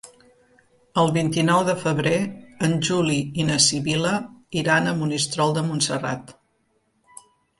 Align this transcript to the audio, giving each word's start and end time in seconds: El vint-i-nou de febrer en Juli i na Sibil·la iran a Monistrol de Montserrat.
El 1.01 1.09
vint-i-nou 1.17 1.59
de 1.67 1.73
febrer 1.81 2.13
en 2.69 2.73
Juli 2.87 3.19
i 3.43 3.45
na 3.51 3.59
Sibil·la 3.67 4.15
iran 4.61 4.89
a 4.89 4.95
Monistrol 5.03 5.53
de 5.59 5.65
Montserrat. 5.71 6.33